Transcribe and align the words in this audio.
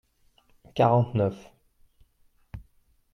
quarante 0.73 1.13
neuf. 1.15 1.37